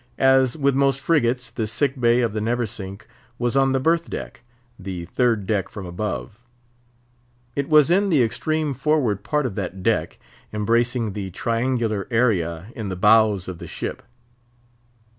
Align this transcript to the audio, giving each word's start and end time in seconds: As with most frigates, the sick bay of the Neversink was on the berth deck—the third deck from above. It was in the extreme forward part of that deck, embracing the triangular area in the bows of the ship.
As 0.17 0.57
with 0.57 0.73
most 0.73 0.99
frigates, 0.99 1.51
the 1.51 1.67
sick 1.67 1.99
bay 2.01 2.21
of 2.21 2.33
the 2.33 2.41
Neversink 2.41 3.05
was 3.37 3.55
on 3.55 3.71
the 3.71 3.79
berth 3.79 4.09
deck—the 4.09 5.05
third 5.05 5.45
deck 5.45 5.69
from 5.69 5.85
above. 5.85 6.39
It 7.55 7.69
was 7.69 7.91
in 7.91 8.09
the 8.09 8.23
extreme 8.23 8.73
forward 8.73 9.23
part 9.23 9.45
of 9.45 9.53
that 9.53 9.83
deck, 9.83 10.17
embracing 10.51 11.13
the 11.13 11.29
triangular 11.29 12.07
area 12.09 12.65
in 12.75 12.89
the 12.89 12.95
bows 12.95 13.47
of 13.47 13.59
the 13.59 13.67
ship. 13.67 14.01